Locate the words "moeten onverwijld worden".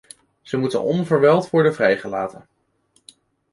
0.57-1.73